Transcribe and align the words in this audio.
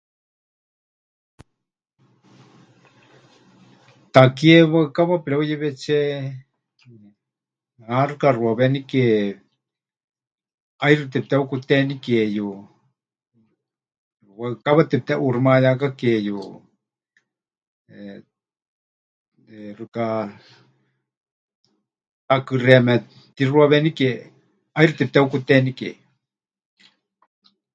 Takie 4.15 4.55
waɨkawa 4.71 5.15
pɨreuyewetsé. 5.23 5.97
Ha 7.87 7.95
xɨka 8.09 8.29
xuawenike 8.37 9.03
ʼaixɨ 10.79 11.03
tepɨteheukutenikeyu, 11.11 12.47
waɨkawa 14.39 14.81
tepɨteʼuuximayákakeyu, 14.89 16.37
eh, 17.95 19.69
xɨka 19.77 20.05
takɨxeeme 22.27 22.93
tixuawenike 23.35 24.07
ʼaixɨ 24.75 24.93
tepɨteheukutenikeyu. 24.97 25.95